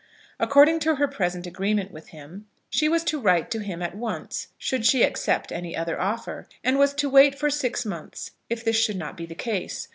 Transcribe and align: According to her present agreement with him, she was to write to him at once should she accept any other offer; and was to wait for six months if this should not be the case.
According 0.39 0.79
to 0.79 0.95
her 0.95 1.07
present 1.07 1.45
agreement 1.45 1.91
with 1.91 2.07
him, 2.07 2.47
she 2.71 2.89
was 2.89 3.03
to 3.03 3.19
write 3.19 3.51
to 3.51 3.59
him 3.59 3.83
at 3.83 3.93
once 3.93 4.47
should 4.57 4.83
she 4.83 5.03
accept 5.03 5.51
any 5.51 5.77
other 5.77 6.01
offer; 6.01 6.47
and 6.63 6.79
was 6.79 6.95
to 6.95 7.07
wait 7.07 7.37
for 7.37 7.51
six 7.51 7.85
months 7.85 8.31
if 8.49 8.65
this 8.65 8.75
should 8.77 8.97
not 8.97 9.15
be 9.15 9.27
the 9.27 9.35
case. 9.35 9.89